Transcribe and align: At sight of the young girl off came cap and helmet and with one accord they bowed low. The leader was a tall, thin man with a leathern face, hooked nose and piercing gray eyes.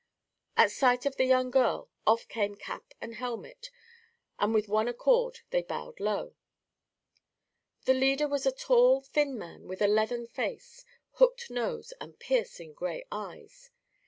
At 0.57 0.71
sight 0.71 1.05
of 1.05 1.17
the 1.17 1.25
young 1.25 1.51
girl 1.51 1.87
off 2.07 2.27
came 2.27 2.55
cap 2.55 2.95
and 2.99 3.13
helmet 3.13 3.69
and 4.39 4.51
with 4.51 4.67
one 4.67 4.87
accord 4.87 5.41
they 5.51 5.61
bowed 5.61 5.99
low. 5.99 6.33
The 7.85 7.93
leader 7.93 8.27
was 8.27 8.47
a 8.47 8.51
tall, 8.51 9.01
thin 9.03 9.37
man 9.37 9.67
with 9.67 9.79
a 9.79 9.87
leathern 9.87 10.25
face, 10.25 10.85
hooked 11.11 11.51
nose 11.51 11.93
and 12.01 12.17
piercing 12.17 12.73
gray 12.73 13.05
eyes. 13.11 13.69